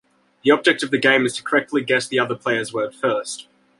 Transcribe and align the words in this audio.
The 0.41 0.49
object 0.49 0.81
of 0.81 0.89
the 0.89 0.97
game 0.97 1.27
is 1.27 1.35
to 1.37 1.43
correctly 1.43 1.83
guess 1.83 2.07
the 2.07 2.17
other 2.17 2.33
player's 2.33 2.73
word 2.73 2.95
first. 2.95 3.45